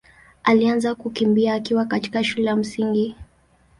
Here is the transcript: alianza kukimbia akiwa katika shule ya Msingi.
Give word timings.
alianza 0.43 0.95
kukimbia 0.95 1.53
akiwa 1.53 1.85
katika 1.85 2.23
shule 2.23 2.45
ya 2.47 2.55
Msingi. 2.55 3.15